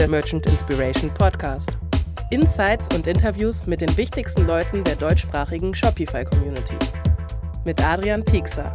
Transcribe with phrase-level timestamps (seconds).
[0.00, 1.76] der Merchant Inspiration Podcast.
[2.30, 6.78] Insights und Interviews mit den wichtigsten Leuten der deutschsprachigen Shopify-Community.
[7.66, 8.72] Mit Adrian Piekser.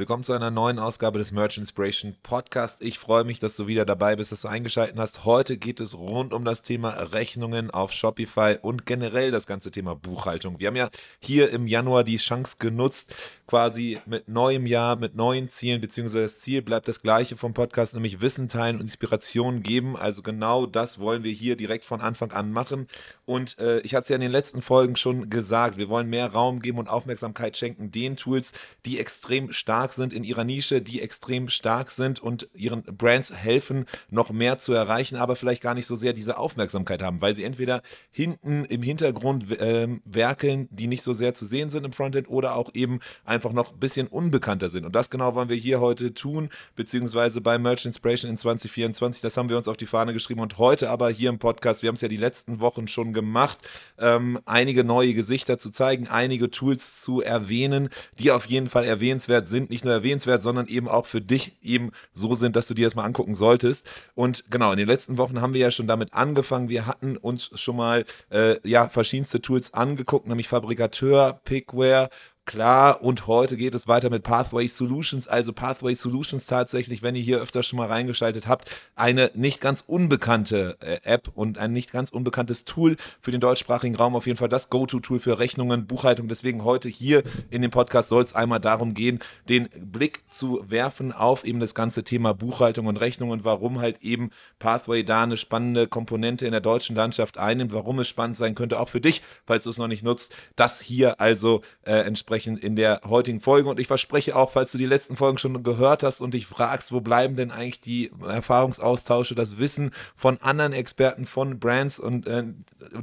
[0.00, 2.80] Willkommen zu einer neuen Ausgabe des Merch Inspiration Podcast.
[2.80, 5.26] Ich freue mich, dass du wieder dabei bist, dass du eingeschaltet hast.
[5.26, 9.94] Heute geht es rund um das Thema Rechnungen auf Shopify und generell das ganze Thema
[9.94, 10.58] Buchhaltung.
[10.58, 10.88] Wir haben ja
[11.18, 13.14] hier im Januar die Chance genutzt,
[13.50, 17.94] quasi mit neuem Jahr, mit neuen Zielen, beziehungsweise das Ziel bleibt das gleiche vom Podcast,
[17.94, 19.96] nämlich Wissen teilen und Inspiration geben.
[19.96, 22.86] Also genau das wollen wir hier direkt von Anfang an machen.
[23.26, 26.28] Und äh, ich hatte es ja in den letzten Folgen schon gesagt, wir wollen mehr
[26.32, 28.52] Raum geben und Aufmerksamkeit schenken den Tools,
[28.86, 33.86] die extrem stark sind in ihrer Nische, die extrem stark sind und ihren Brands helfen,
[34.10, 37.42] noch mehr zu erreichen, aber vielleicht gar nicht so sehr diese Aufmerksamkeit haben, weil sie
[37.42, 42.28] entweder hinten im Hintergrund äh, werkeln, die nicht so sehr zu sehen sind im Frontend
[42.28, 43.00] oder auch eben
[43.40, 44.84] einfach noch ein bisschen unbekannter sind.
[44.84, 49.22] Und das genau wollen wir hier heute tun, beziehungsweise bei Merch Inspiration in 2024.
[49.22, 51.88] Das haben wir uns auf die Fahne geschrieben und heute aber hier im Podcast, wir
[51.88, 53.58] haben es ja die letzten Wochen schon gemacht,
[53.98, 59.48] ähm, einige neue Gesichter zu zeigen, einige Tools zu erwähnen, die auf jeden Fall erwähnenswert
[59.48, 62.86] sind, nicht nur erwähnenswert, sondern eben auch für dich eben so sind, dass du dir
[62.86, 63.86] das mal angucken solltest.
[64.14, 66.68] Und genau, in den letzten Wochen haben wir ja schon damit angefangen.
[66.68, 72.10] Wir hatten uns schon mal äh, ja verschiedenste Tools angeguckt, nämlich Fabrikateur, Pickware
[72.50, 75.28] Klar, und heute geht es weiter mit Pathway Solutions.
[75.28, 79.84] Also Pathway Solutions tatsächlich, wenn ihr hier öfter schon mal reingeschaltet habt, eine nicht ganz
[79.86, 84.16] unbekannte äh, App und ein nicht ganz unbekanntes Tool für den deutschsprachigen Raum.
[84.16, 86.26] Auf jeden Fall das Go-To-Tool für Rechnungen, Buchhaltung.
[86.26, 91.12] Deswegen heute hier in dem Podcast soll es einmal darum gehen, den Blick zu werfen
[91.12, 95.36] auf eben das ganze Thema Buchhaltung und Rechnung und warum halt eben Pathway da eine
[95.36, 99.22] spannende Komponente in der deutschen Landschaft einnimmt, warum es spannend sein könnte, auch für dich,
[99.46, 100.34] falls du es noch nicht nutzt.
[100.56, 103.68] Das hier also äh, entsprechend besprechen in der heutigen Folge.
[103.68, 106.92] Und ich verspreche auch, falls du die letzten Folgen schon gehört hast und dich fragst,
[106.92, 112.44] wo bleiben denn eigentlich die Erfahrungsaustausche, das Wissen von anderen Experten, von Brands und äh,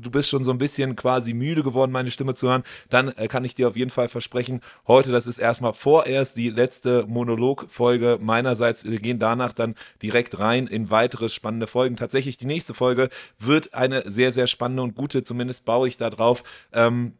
[0.01, 3.27] du bist schon so ein bisschen quasi müde geworden, meine Stimme zu hören, dann äh,
[3.27, 8.17] kann ich dir auf jeden Fall versprechen, heute, das ist erstmal vorerst die letzte Monologfolge
[8.19, 8.85] meinerseits.
[8.85, 11.95] Wir gehen danach dann direkt rein in weitere spannende Folgen.
[11.95, 16.09] Tatsächlich, die nächste Folge wird eine sehr, sehr spannende und gute, zumindest baue ich da
[16.09, 16.43] drauf.
[16.73, 17.13] Ähm,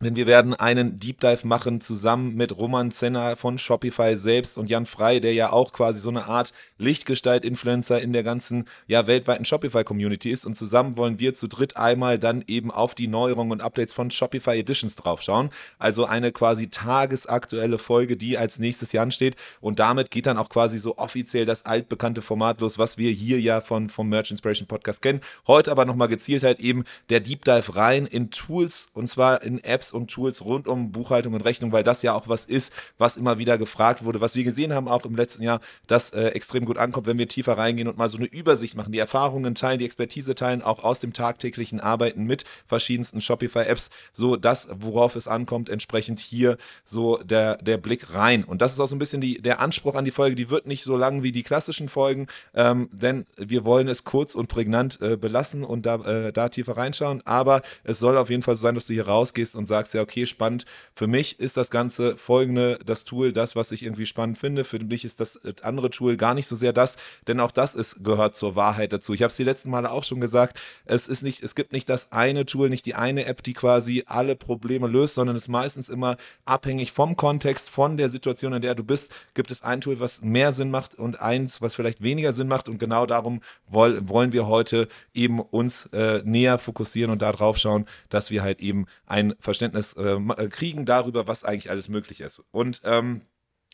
[0.00, 4.68] denn wir werden einen Deep Dive machen zusammen mit Roman Zenner von Shopify selbst und
[4.68, 9.46] Jan Frei, der ja auch quasi so eine Art Lichtgestalt-Influencer in der ganzen ja, weltweiten
[9.46, 10.44] Shopify-Community ist.
[10.44, 14.10] Und zusammen wollen wir zu dritt einmal dann eben auf die Neuerungen und Updates von
[14.10, 15.48] Shopify Editions draufschauen.
[15.78, 19.36] Also eine quasi tagesaktuelle Folge, die als nächstes Jahr ansteht.
[19.62, 23.40] Und damit geht dann auch quasi so offiziell das altbekannte Format los, was wir hier
[23.40, 25.22] ja von, vom Merch Inspiration Podcast kennen.
[25.46, 29.64] Heute aber nochmal gezielt halt eben der Deep Dive rein in Tools und zwar in
[29.64, 32.72] Apps Apps und Tools rund um Buchhaltung und Rechnung, weil das ja auch was ist,
[32.98, 36.28] was immer wieder gefragt wurde, was wir gesehen haben auch im letzten Jahr, das äh,
[36.28, 39.54] extrem gut ankommt, wenn wir tiefer reingehen und mal so eine Übersicht machen, die Erfahrungen
[39.54, 45.14] teilen, die Expertise teilen, auch aus dem tagtäglichen Arbeiten mit verschiedensten Shopify-Apps, so das, worauf
[45.14, 48.44] es ankommt, entsprechend hier so der, der Blick rein.
[48.44, 50.66] Und das ist auch so ein bisschen die, der Anspruch an die Folge, die wird
[50.66, 55.00] nicht so lang wie die klassischen Folgen, ähm, denn wir wollen es kurz und prägnant
[55.00, 58.62] äh, belassen und da, äh, da tiefer reinschauen, aber es soll auf jeden Fall so
[58.62, 60.64] sein, dass du hier rausgehst und sagst, sagst ja, okay, spannend.
[60.94, 64.64] Für mich ist das Ganze folgende, das Tool, das, was ich irgendwie spannend finde.
[64.64, 66.96] Für mich ist das andere Tool gar nicht so sehr das,
[67.28, 69.12] denn auch das ist, gehört zur Wahrheit dazu.
[69.12, 71.88] Ich habe es die letzten Male auch schon gesagt, es ist nicht, es gibt nicht
[71.88, 75.48] das eine Tool, nicht die eine App, die quasi alle Probleme löst, sondern es ist
[75.48, 79.82] meistens immer abhängig vom Kontext, von der Situation, in der du bist, gibt es ein
[79.82, 82.68] Tool, was mehr Sinn macht und eins, was vielleicht weniger Sinn macht.
[82.68, 88.30] Und genau darum wollen wir heute eben uns äh, näher fokussieren und darauf schauen, dass
[88.30, 92.42] wir halt eben ein Verständnis Verständnis äh, äh, kriegen darüber, was eigentlich alles möglich ist.
[92.50, 93.22] Und ähm,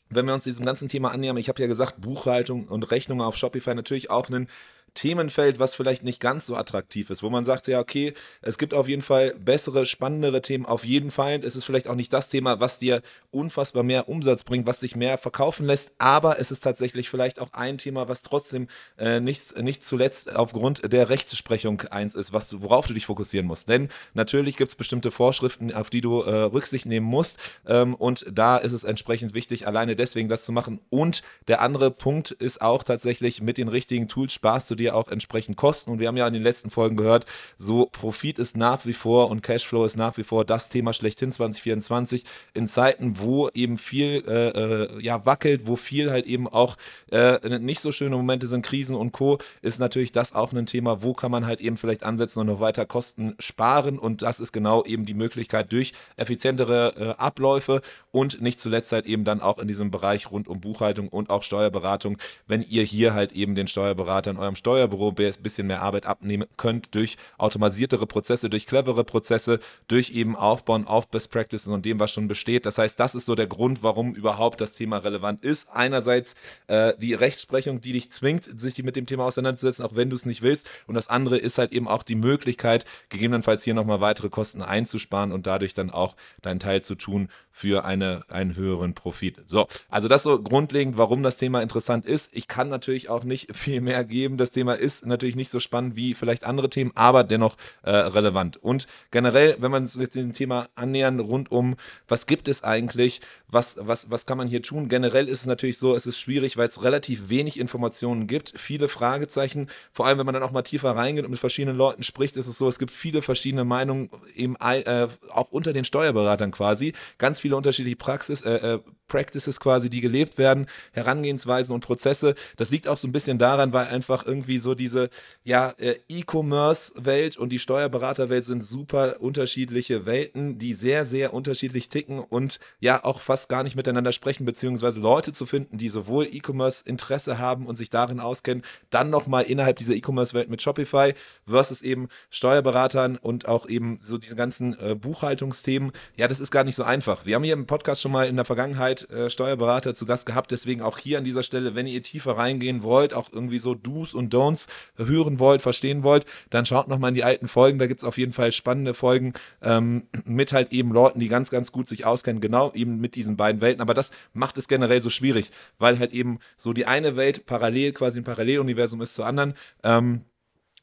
[0.09, 3.37] wenn wir uns diesem ganzen Thema annähern, ich habe ja gesagt, Buchhaltung und Rechnungen auf
[3.37, 4.49] Shopify natürlich auch einen
[4.95, 8.75] Themenfeld, was vielleicht nicht ganz so attraktiv ist, wo man sagt, ja, okay, es gibt
[8.75, 11.43] auf jeden Fall bessere, spannendere Themen, auf jeden Fall.
[11.45, 14.97] Es ist vielleicht auch nicht das Thema, was dir unfassbar mehr Umsatz bringt, was dich
[14.97, 18.69] mehr verkaufen lässt, aber es ist tatsächlich vielleicht auch ein Thema, was trotzdem
[18.99, 23.47] äh, nicht, nicht zuletzt aufgrund der Rechtsprechung eins ist, was du, worauf du dich fokussieren
[23.47, 23.69] musst.
[23.69, 28.27] Denn natürlich gibt es bestimmte Vorschriften, auf die du äh, Rücksicht nehmen musst ähm, und
[28.31, 30.81] da ist es entsprechend wichtig, alleine deswegen das zu machen.
[30.91, 35.09] Und der andere Punkt ist auch tatsächlich mit den richtigen Tools Spaß zu dir auch
[35.09, 35.91] entsprechend kosten.
[35.91, 37.27] Und wir haben ja in den letzten Folgen gehört,
[37.57, 41.31] so Profit ist nach wie vor und Cashflow ist nach wie vor das Thema schlechthin
[41.31, 42.25] 2024
[42.55, 46.77] in Zeiten, wo eben viel äh, äh, ja, wackelt, wo viel halt eben auch
[47.11, 51.03] äh, nicht so schöne Momente sind, Krisen und Co., ist natürlich das auch ein Thema,
[51.03, 53.99] wo kann man halt eben vielleicht ansetzen und noch weiter Kosten sparen.
[53.99, 57.81] Und das ist genau eben die Möglichkeit durch effizientere äh, Abläufe
[58.11, 61.43] und nicht zuletzt halt eben dann auch in diesem Bereich rund um Buchhaltung und auch
[61.43, 66.07] Steuerberatung, wenn ihr hier halt eben den Steuerberater in eurem Steuerbüro ein bisschen mehr Arbeit
[66.07, 71.85] abnehmen könnt durch automatisiertere Prozesse, durch clevere Prozesse, durch eben Aufbauen auf Best Practices und
[71.85, 72.65] dem, was schon besteht.
[72.65, 75.69] Das heißt, das ist so der Grund, warum überhaupt das Thema relevant ist.
[75.71, 76.35] Einerseits
[76.69, 80.25] äh, die Rechtsprechung, die dich zwingt, sich mit dem Thema auseinanderzusetzen, auch wenn du es
[80.25, 80.69] nicht willst.
[80.87, 85.33] Und das andere ist halt eben auch die Möglichkeit, gegebenenfalls hier nochmal weitere Kosten einzusparen
[85.33, 89.43] und dadurch dann auch deinen Teil zu tun für eine, einen höheren Profit.
[89.47, 92.31] So, also das so grundlegend, warum das Thema interessant ist.
[92.33, 94.39] Ich kann natürlich auch nicht viel mehr geben.
[94.39, 98.57] Das Thema ist natürlich nicht so spannend wie vielleicht andere Themen, aber dennoch äh, relevant.
[98.57, 101.77] Und generell, wenn man uns jetzt dem Thema annähern, rund um,
[102.09, 104.89] was gibt es eigentlich, was, was, was kann man hier tun?
[104.89, 108.89] Generell ist es natürlich so, es ist schwierig, weil es relativ wenig Informationen gibt, viele
[108.89, 109.69] Fragezeichen.
[109.93, 112.47] Vor allem, wenn man dann auch mal tiefer reingeht und mit verschiedenen Leuten spricht, ist
[112.47, 116.95] es so, es gibt viele verschiedene Meinungen, eben äh, auch unter den Steuerberatern quasi.
[117.19, 118.79] Ganz viele unterschiedliche Praxis, äh, äh,
[119.09, 122.35] Practices quasi, die gelebt werden, Herangehensweisen und Prozesse.
[122.57, 125.11] Das liegt auch so ein bisschen daran, weil einfach irgendwie so diese
[125.45, 132.21] ja, äh, E-Commerce-Welt und die Steuerberaterwelt sind super unterschiedliche Welten, die sehr, sehr unterschiedlich ticken
[132.21, 137.39] und ja auch fast gar nicht miteinander sprechen, beziehungsweise Leute zu finden, die sowohl E-Commerce-Interesse
[137.39, 141.13] haben und sich darin auskennen, dann nochmal innerhalb dieser E-Commerce-Welt mit Shopify
[141.47, 145.93] versus eben Steuerberatern und auch eben so diese ganzen äh, Buchhaltungsthemen.
[146.17, 147.27] Ja, das ist gar nicht so einfach.
[147.27, 150.51] Wir haben hier im Podcast schon mal in der Vergangenheit äh, Steuerberater zu Gast gehabt,
[150.51, 154.15] deswegen auch hier an dieser Stelle, wenn ihr tiefer reingehen wollt, auch irgendwie so Do's
[154.15, 158.03] und Don'ts hören wollt, verstehen wollt, dann schaut nochmal in die alten Folgen, da gibt
[158.03, 159.33] es auf jeden Fall spannende Folgen
[159.63, 163.37] ähm, mit halt eben Leuten, die ganz, ganz gut sich auskennen, genau eben mit diesen
[163.37, 167.17] beiden Welten, aber das macht es generell so schwierig, weil halt eben so die eine
[167.17, 169.55] Welt parallel, quasi ein Paralleluniversum ist zur anderen.
[169.83, 170.25] Ähm,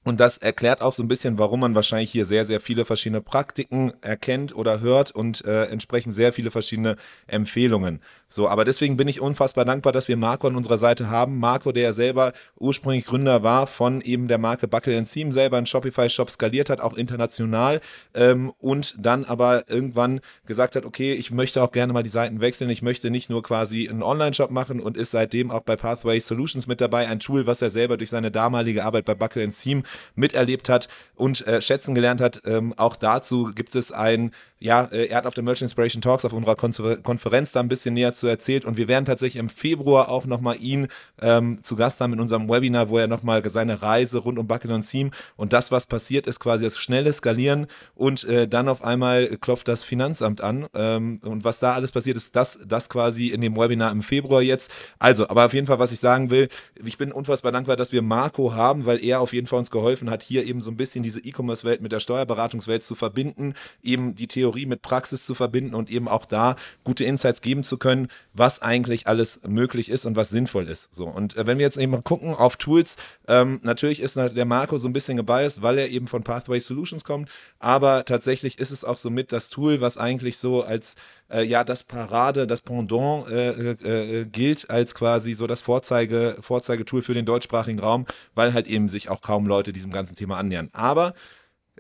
[0.06, 3.19] und das erklärt auch so ein bisschen, warum man wahrscheinlich hier sehr, sehr viele verschiedene
[3.22, 6.96] Praktiken erkennt oder hört und äh, entsprechend sehr viele verschiedene
[7.28, 8.00] Empfehlungen.
[8.30, 11.40] So, aber deswegen bin ich unfassbar dankbar, dass wir Marco an unserer Seite haben.
[11.40, 15.66] Marco, der ja selber ursprünglich Gründer war von eben der Marke Buckle Theme, selber einen
[15.66, 17.81] Shopify-Shop skaliert hat, auch international
[18.13, 22.40] ähm, und dann aber irgendwann gesagt hat, okay, ich möchte auch gerne mal die Seiten
[22.40, 22.69] wechseln.
[22.69, 26.68] Ich möchte nicht nur quasi einen Online-Shop machen und ist seitdem auch bei Pathway Solutions
[26.68, 29.84] mit dabei, ein Tool, was er selber durch seine damalige Arbeit bei Buckle Theme
[30.15, 32.41] miterlebt hat und äh, schätzen gelernt hat.
[32.45, 36.25] Ähm, auch dazu gibt es ein ja, äh, er hat auf der Merchant Inspiration Talks
[36.25, 40.09] auf unserer Konferenz da ein bisschen näher zu erzählt und wir werden tatsächlich im Februar
[40.09, 40.88] auch nochmal ihn
[41.21, 44.71] ähm, zu Gast haben in unserem Webinar, wo er nochmal seine Reise rund um Bucket
[44.71, 48.83] und Team und das, was passiert ist, quasi das schnelle Skalieren und äh, dann auf
[48.83, 53.27] einmal klopft das Finanzamt an ähm, und was da alles passiert ist, das, das quasi
[53.27, 54.69] in dem Webinar im Februar jetzt.
[55.00, 56.50] Also, aber auf jeden Fall, was ich sagen will,
[56.83, 60.09] ich bin unfassbar dankbar, dass wir Marco haben, weil er auf jeden Fall uns geholfen
[60.09, 64.27] hat, hier eben so ein bisschen diese E-Commerce-Welt mit der Steuerberatungswelt zu verbinden, eben die
[64.27, 68.07] Theorie Theorie mit Praxis zu verbinden und eben auch da gute Insights geben zu können,
[68.34, 70.90] was eigentlich alles möglich ist und was sinnvoll ist.
[70.94, 72.96] So, und äh, wenn wir jetzt eben mal gucken auf Tools,
[73.28, 77.04] ähm, natürlich ist der Marco so ein bisschen gebiased, weil er eben von Pathway Solutions
[77.04, 77.30] kommt,
[77.60, 80.95] aber tatsächlich ist es auch so mit das Tool, was eigentlich so als
[81.31, 87.04] äh, ja das Parade, das Pendant äh, äh, gilt als quasi so das Vorzeige, Vorzeigetool
[87.04, 90.69] für den deutschsprachigen Raum, weil halt eben sich auch kaum Leute diesem ganzen Thema annähern.
[90.74, 91.13] Aber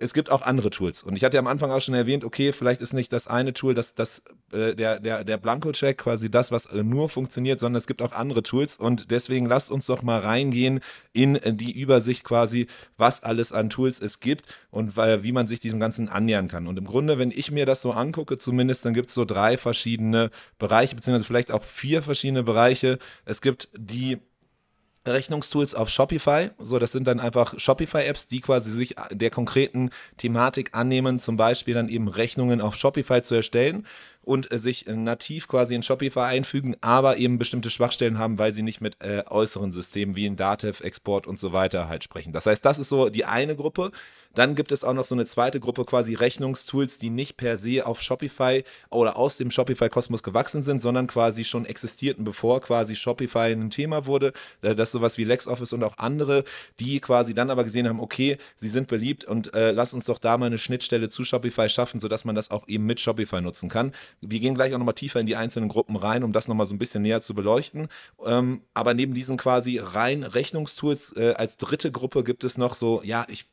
[0.01, 1.03] es gibt auch andere Tools.
[1.03, 3.53] Und ich hatte ja am Anfang auch schon erwähnt, okay, vielleicht ist nicht das eine
[3.53, 7.77] Tool, das, das, äh, der, der, der Blanko-Check quasi das, was äh, nur funktioniert, sondern
[7.77, 8.77] es gibt auch andere Tools.
[8.77, 10.79] Und deswegen lasst uns doch mal reingehen
[11.11, 15.47] in äh, die Übersicht quasi, was alles an Tools es gibt und äh, wie man
[15.47, 16.67] sich diesem Ganzen annähern kann.
[16.67, 19.57] Und im Grunde, wenn ich mir das so angucke, zumindest, dann gibt es so drei
[19.57, 22.99] verschiedene Bereiche, beziehungsweise vielleicht auch vier verschiedene Bereiche.
[23.25, 24.19] Es gibt die
[25.05, 26.49] Rechnungstools auf Shopify.
[26.59, 31.73] So, das sind dann einfach Shopify-Apps, die quasi sich der konkreten Thematik annehmen, zum Beispiel
[31.73, 33.85] dann eben Rechnungen auf Shopify zu erstellen
[34.21, 38.63] und äh, sich nativ quasi in Shopify einfügen, aber eben bestimmte Schwachstellen haben, weil sie
[38.63, 42.33] nicht mit äh, äußeren Systemen wie in Datev, Export und so weiter halt sprechen.
[42.33, 43.91] Das heißt, das ist so die eine Gruppe.
[44.35, 47.85] Dann gibt es auch noch so eine zweite Gruppe quasi Rechnungstools, die nicht per se
[47.85, 53.51] auf Shopify oder aus dem Shopify-Kosmos gewachsen sind, sondern quasi schon existierten, bevor quasi Shopify
[53.51, 54.33] ein Thema wurde.
[54.61, 56.43] Äh, das ist sowas wie LexOffice und auch andere,
[56.79, 60.19] die quasi dann aber gesehen haben, okay, sie sind beliebt und äh, lass uns doch
[60.19, 63.69] da mal eine Schnittstelle zu Shopify schaffen, sodass man das auch eben mit Shopify nutzen
[63.69, 63.93] kann.
[64.21, 66.75] Wir gehen gleich auch nochmal tiefer in die einzelnen Gruppen rein, um das nochmal so
[66.75, 67.87] ein bisschen näher zu beleuchten.
[68.25, 73.01] Ähm, aber neben diesen quasi rein Rechnungstools äh, als dritte Gruppe gibt es noch so,
[73.03, 73.45] ja, ich,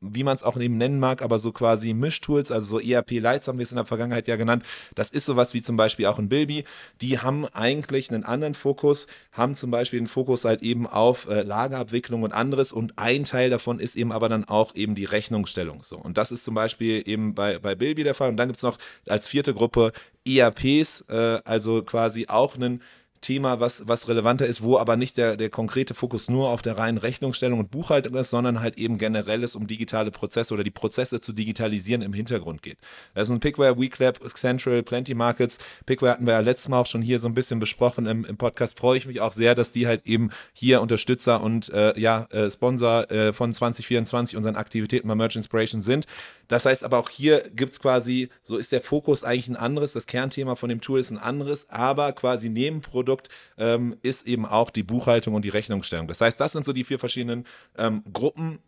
[0.00, 3.58] wie man es auch eben nennen mag, aber so quasi Mischtools, also so ERP-Lights haben
[3.58, 4.64] wir es in der Vergangenheit ja genannt.
[4.94, 6.64] Das ist sowas wie zum Beispiel auch ein Bilby.
[7.00, 11.42] Die haben eigentlich einen anderen Fokus, haben zum Beispiel den Fokus halt eben auf äh,
[11.42, 15.82] Lagerabwicklung und anderes und ein Teil davon ist eben aber dann auch eben die Rechnungsstellung.
[15.82, 15.96] So.
[15.96, 18.30] Und das ist zum Beispiel eben bei, bei Bilby der Fall.
[18.30, 19.92] Und dann gibt es noch als vierte Gruppe
[20.24, 22.82] ERPs, äh, also quasi auch einen
[23.20, 26.78] Thema, was, was relevanter ist, wo aber nicht der, der konkrete Fokus nur auf der
[26.78, 30.70] reinen Rechnungsstellung und Buchhaltung ist, sondern halt eben generell es um digitale Prozesse oder die
[30.70, 32.78] Prozesse zu digitalisieren im Hintergrund geht.
[33.14, 35.58] Das ein Pickware, WeClap, Central, Plenty Markets.
[35.84, 38.36] Pickware hatten wir ja letztes Mal auch schon hier so ein bisschen besprochen im, im
[38.38, 38.78] Podcast.
[38.78, 42.50] Freue ich mich auch sehr, dass die halt eben hier Unterstützer und äh, ja, äh,
[42.50, 46.06] Sponsor äh, von 2024 unseren Aktivitäten bei Merch Inspiration sind.
[46.48, 49.92] Das heißt aber auch hier gibt es quasi, so ist der Fokus eigentlich ein anderes,
[49.92, 53.09] das Kernthema von dem Tool ist ein anderes, aber quasi Nebenprodukt
[53.58, 56.06] ähm, ist eben auch die Buchhaltung und die Rechnungsstellung.
[56.06, 57.44] Das heißt, das sind so die vier verschiedenen
[57.76, 58.60] ähm, Gruppen,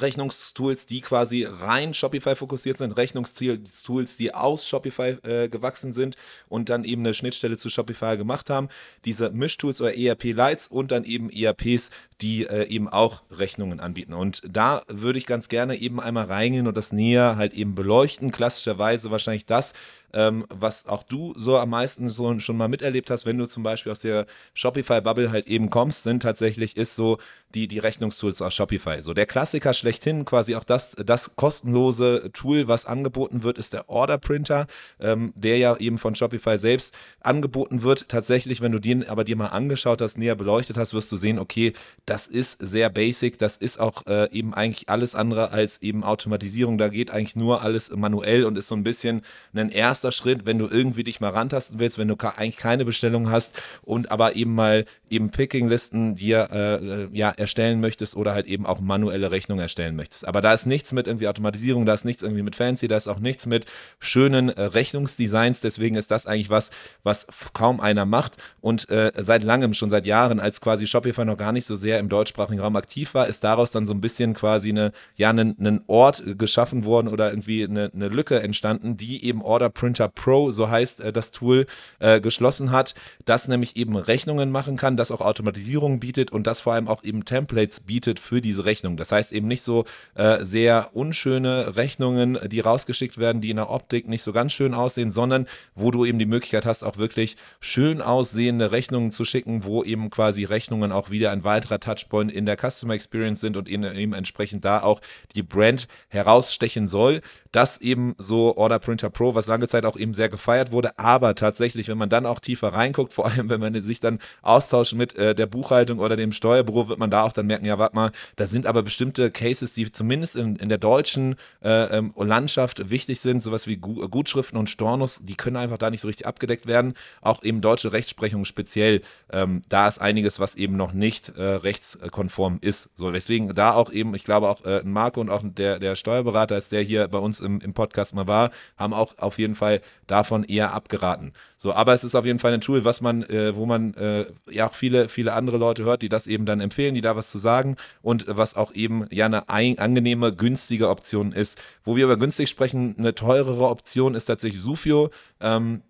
[0.00, 6.16] Rechnungstools, die quasi rein Shopify fokussiert sind, Rechnungstools, die aus Shopify äh, gewachsen sind
[6.48, 8.68] und dann eben eine Schnittstelle zu Shopify gemacht haben.
[9.04, 11.90] Diese Mischtools oder ERP Lights und dann eben ERPs,
[12.20, 14.14] die äh, eben auch Rechnungen anbieten.
[14.14, 18.30] Und da würde ich ganz gerne eben einmal reingehen und das näher halt eben beleuchten.
[18.30, 19.72] Klassischerweise wahrscheinlich das,
[20.14, 23.62] ähm, was auch du so am meisten so schon mal miterlebt hast, wenn du zum
[23.62, 27.18] Beispiel aus der Shopify-Bubble halt eben kommst, sind tatsächlich ist so
[27.54, 29.02] die, die Rechnungstools aus Shopify.
[29.02, 33.88] So der Klassiker schlechthin, quasi auch das, das kostenlose Tool, was angeboten wird, ist der
[33.88, 34.66] Order Printer,
[35.00, 38.08] ähm, der ja eben von Shopify selbst angeboten wird.
[38.08, 41.38] Tatsächlich, wenn du den aber dir mal angeschaut hast, näher beleuchtet hast, wirst du sehen,
[41.38, 41.72] okay,
[42.06, 46.78] das ist sehr basic, das ist auch äh, eben eigentlich alles andere als eben Automatisierung.
[46.78, 49.70] Da geht eigentlich nur alles manuell und ist so ein bisschen ein
[50.04, 53.54] erster Schritt, wenn du irgendwie dich mal rantasten willst, wenn du eigentlich keine Bestellung hast
[53.82, 58.66] und aber eben mal eben Picking-Listen dir äh, äh ja erstellen möchtest oder halt eben
[58.66, 60.26] auch manuelle Rechnungen erstellen möchtest.
[60.26, 63.08] Aber da ist nichts mit irgendwie Automatisierung, da ist nichts irgendwie mit Fancy, da ist
[63.08, 63.66] auch nichts mit
[63.98, 65.60] schönen äh, Rechnungsdesigns.
[65.60, 66.70] Deswegen ist das eigentlich was,
[67.02, 68.36] was kaum einer macht.
[68.60, 71.98] Und äh, seit langem, schon seit Jahren, als quasi Shopify noch gar nicht so sehr
[71.98, 75.84] im deutschsprachigen Raum aktiv war, ist daraus dann so ein bisschen quasi eine, ja, einen,
[75.86, 80.70] Ort geschaffen worden oder irgendwie eine, eine Lücke entstanden, die eben Order Printer Pro, so
[80.70, 81.66] heißt äh, das Tool,
[81.98, 82.94] äh, geschlossen hat,
[83.26, 87.04] das nämlich eben Rechnungen machen kann, das auch Automatisierung bietet und das vor allem auch
[87.04, 88.96] eben Templates bietet für diese Rechnung.
[88.96, 93.68] Das heißt eben nicht so äh, sehr unschöne Rechnungen, die rausgeschickt werden, die in der
[93.68, 97.36] Optik nicht so ganz schön aussehen, sondern wo du eben die Möglichkeit hast, auch wirklich
[97.60, 102.46] schön aussehende Rechnungen zu schicken, wo eben quasi Rechnungen auch wieder ein weiterer Touchpoint in
[102.46, 105.02] der Customer Experience sind und eben entsprechend da auch
[105.34, 107.20] die Brand herausstechen soll.
[107.52, 111.34] Das eben so Order Printer Pro, was lange Zeit auch eben sehr gefeiert wurde, aber
[111.34, 115.16] tatsächlich, wenn man dann auch tiefer reinguckt, vor allem wenn man sich dann austauscht mit
[115.16, 118.12] äh, der Buchhaltung oder dem Steuerbüro, wird man da auch dann merken, ja, warte mal,
[118.36, 123.20] da sind aber bestimmte Cases, die zumindest in, in der deutschen äh, ähm, Landschaft wichtig
[123.20, 126.66] sind, sowas wie Gu Gutschriften und Stornos, die können einfach da nicht so richtig abgedeckt
[126.66, 126.94] werden.
[127.20, 129.00] Auch eben deutsche Rechtsprechung speziell,
[129.32, 132.90] ähm, da ist einiges, was eben noch nicht äh, rechtskonform ist.
[132.96, 136.54] So, deswegen da auch eben, ich glaube auch äh, Marco und auch der, der Steuerberater,
[136.54, 139.63] als der hier bei uns im, im Podcast mal war, haben auch auf jeden Fall
[140.06, 141.32] davon eher abgeraten.
[141.56, 144.26] So, aber es ist auf jeden Fall ein Tool, was man, äh, wo man äh,
[144.50, 147.30] ja auch viele, viele andere Leute hört, die das eben dann empfehlen, die da was
[147.30, 151.58] zu sagen und was auch eben ja eine ein, angenehme, günstige Option ist.
[151.84, 155.10] Wo wir über günstig sprechen, eine teurere Option ist tatsächlich Sufio.
[155.40, 155.82] Ähm,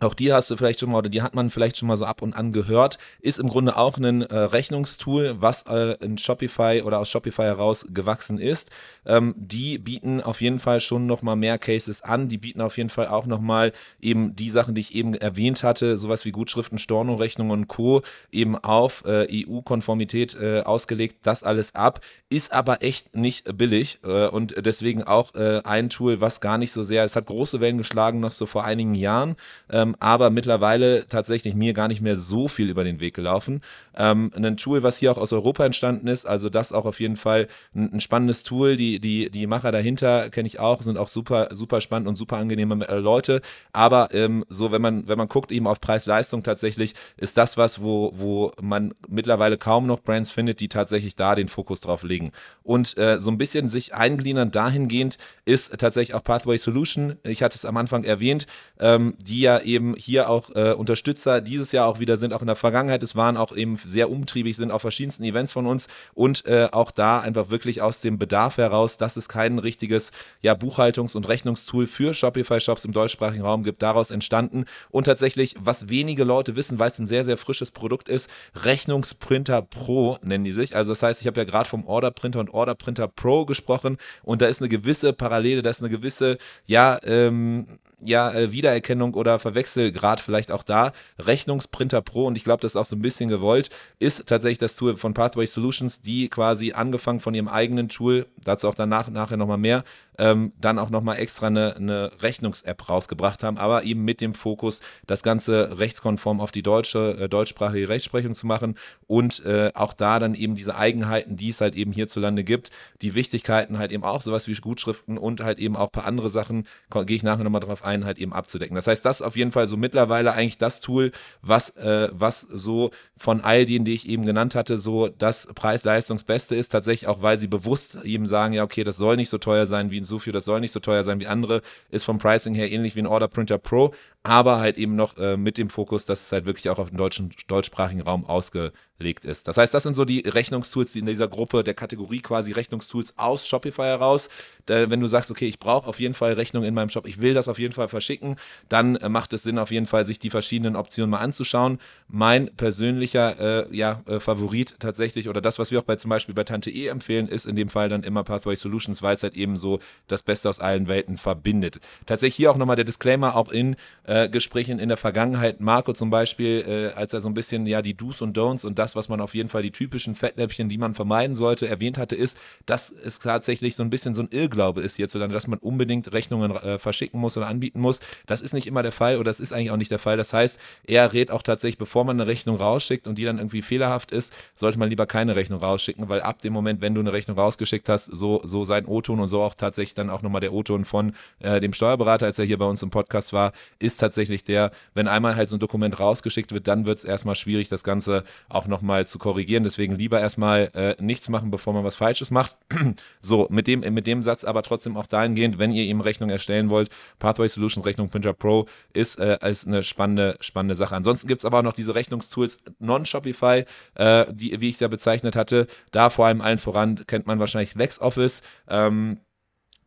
[0.00, 2.04] auch die hast du vielleicht schon mal oder die hat man vielleicht schon mal so
[2.04, 2.98] ab und an gehört.
[3.20, 7.86] Ist im Grunde auch ein äh, Rechnungstool, was äh, in Shopify oder aus Shopify heraus
[7.90, 8.70] gewachsen ist.
[9.06, 12.28] Ähm, die bieten auf jeden Fall schon noch mal mehr Cases an.
[12.28, 15.62] Die bieten auf jeden Fall auch noch mal eben die Sachen, die ich eben erwähnt
[15.62, 18.02] hatte, sowas wie Gutschriften, Stornorechnungen und Co.
[18.30, 21.18] eben auf äh, EU-Konformität äh, ausgelegt.
[21.22, 22.00] Das alles ab.
[22.30, 26.72] Ist aber echt nicht billig äh, und deswegen auch äh, ein Tool, was gar nicht
[26.72, 29.36] so sehr, es hat große Wellen geschlagen noch so vor einigen Jahren.
[29.70, 33.62] Ähm, ähm, aber mittlerweile tatsächlich mir gar nicht mehr so viel über den Weg gelaufen.
[33.96, 37.16] Ähm, ein Tool, was hier auch aus Europa entstanden ist, also das auch auf jeden
[37.16, 38.76] Fall ein, ein spannendes Tool.
[38.76, 42.36] Die, die, die Macher dahinter kenne ich auch, sind auch super, super spannend und super
[42.36, 43.40] angenehme äh, Leute.
[43.72, 47.82] Aber ähm, so, wenn man, wenn man guckt eben auf Preis-Leistung tatsächlich, ist das was,
[47.82, 52.30] wo, wo man mittlerweile kaum noch Brands findet, die tatsächlich da den Fokus drauf legen.
[52.62, 57.16] Und äh, so ein bisschen sich eingliedern dahingehend ist tatsächlich auch Pathway Solution.
[57.24, 58.46] Ich hatte es am Anfang erwähnt,
[58.78, 62.46] ähm, die ja eben hier auch äh, Unterstützer dieses Jahr auch wieder sind, auch in
[62.46, 63.02] der Vergangenheit.
[63.02, 66.90] Es waren auch eben sehr umtriebig, sind auf verschiedensten Events von uns und äh, auch
[66.90, 70.10] da einfach wirklich aus dem Bedarf heraus, dass es kein richtiges
[70.42, 74.64] ja, Buchhaltungs- und Rechnungstool für Shopify-Shops im deutschsprachigen Raum gibt, daraus entstanden.
[74.90, 79.62] Und tatsächlich, was wenige Leute wissen, weil es ein sehr, sehr frisches Produkt ist, Rechnungsprinter
[79.62, 80.76] Pro nennen die sich.
[80.76, 83.98] Also das heißt, ich habe ja gerade vom Order Printer und Order Printer Pro gesprochen
[84.22, 89.14] und da ist eine gewisse Parallele, da ist eine gewisse, ja, ähm, ja, äh, Wiedererkennung
[89.14, 90.92] oder Verwechselgrad vielleicht auch da.
[91.18, 94.76] Rechnungsprinter Pro, und ich glaube, das ist auch so ein bisschen gewollt, ist tatsächlich das
[94.76, 99.36] Tool von Pathway Solutions, die quasi angefangen von ihrem eigenen Tool, dazu auch danach nachher
[99.36, 99.84] nochmal mehr,
[100.18, 104.80] ähm, dann auch nochmal extra eine, eine Rechnungs-App rausgebracht haben, aber eben mit dem Fokus,
[105.06, 110.18] das Ganze rechtskonform auf die deutsche, äh, deutschsprachige Rechtsprechung zu machen und äh, auch da
[110.18, 112.70] dann eben diese Eigenheiten, die es halt eben hierzulande gibt,
[113.00, 116.30] die Wichtigkeiten halt eben auch, sowas wie Gutschriften und halt eben auch ein paar andere
[116.30, 118.74] Sachen, gehe ich nachher nochmal drauf ein, halt eben abzudecken.
[118.74, 122.40] Das heißt, das ist auf jeden Fall so mittlerweile eigentlich das Tool, was, äh, was
[122.40, 127.22] so von all denen, die ich eben genannt hatte, so das Preis-Leistungs-Beste ist, tatsächlich auch,
[127.22, 130.04] weil sie bewusst eben sagen, ja, okay, das soll nicht so teuer sein wie ein
[130.08, 133.00] Sufio, das soll nicht so teuer sein wie andere, ist vom Pricing her ähnlich wie
[133.00, 136.44] ein Order Printer Pro, aber halt eben noch äh, mit dem Fokus, dass es halt
[136.44, 139.46] wirklich auch auf den deutschen, deutschsprachigen Raum ausgelegt ist.
[139.46, 143.14] Das heißt, das sind so die Rechnungstools, die in dieser Gruppe der Kategorie quasi Rechnungstools
[143.16, 144.28] aus Shopify heraus.
[144.66, 147.20] Da, wenn du sagst, okay, ich brauche auf jeden Fall Rechnung in meinem Shop, ich
[147.20, 148.36] will das auf jeden Fall verschicken,
[148.68, 151.78] dann äh, macht es Sinn, auf jeden Fall sich die verschiedenen Optionen mal anzuschauen.
[152.08, 156.34] Mein persönlicher äh, ja, äh, Favorit tatsächlich oder das, was wir auch bei zum Beispiel
[156.34, 159.34] bei Tante E empfehlen, ist in dem Fall dann immer Pathway Solutions, weil es halt
[159.34, 161.80] eben so das Beste aus allen Welten verbindet.
[162.04, 163.76] Tatsächlich hier auch nochmal der Disclaimer, auch in
[164.08, 167.82] äh, Gesprächen in der Vergangenheit, Marco zum Beispiel, äh, als er so ein bisschen ja
[167.82, 170.78] die Do's und Don'ts und das, was man auf jeden Fall die typischen Fettnäpfchen, die
[170.78, 174.80] man vermeiden sollte, erwähnt hatte, ist, dass es tatsächlich so ein bisschen so ein Irrglaube
[174.80, 178.00] ist hierzulande, dass man unbedingt Rechnungen äh, verschicken muss oder anbieten muss.
[178.26, 180.16] Das ist nicht immer der Fall oder das ist eigentlich auch nicht der Fall.
[180.16, 183.60] Das heißt, er rät auch tatsächlich, bevor man eine Rechnung rausschickt und die dann irgendwie
[183.60, 187.12] fehlerhaft ist, sollte man lieber keine Rechnung rausschicken, weil ab dem Moment, wenn du eine
[187.12, 190.54] Rechnung rausgeschickt hast, so, so sein O-Ton und so auch tatsächlich dann auch nochmal der
[190.54, 193.52] O-Ton von äh, dem Steuerberater, als er hier bei uns im Podcast war,
[193.98, 197.34] ist tatsächlich der, wenn einmal halt so ein Dokument rausgeschickt wird, dann wird es erstmal
[197.34, 199.64] schwierig, das Ganze auch nochmal zu korrigieren.
[199.64, 202.56] Deswegen lieber erstmal äh, nichts machen, bevor man was Falsches macht.
[203.20, 206.70] so, mit dem, mit dem Satz aber trotzdem auch dahingehend, wenn ihr ihm Rechnung erstellen
[206.70, 210.94] wollt, Pathway Solutions Rechnung Printer Pro ist äh, als eine spannende, spannende Sache.
[210.94, 213.64] Ansonsten gibt es aber auch noch diese Rechnungstools non-Shopify,
[213.94, 215.66] äh, die, wie ich es ja bezeichnet hatte.
[215.90, 218.42] Da vor allem allen voran kennt man wahrscheinlich LexOffice.
[218.68, 219.18] Ähm,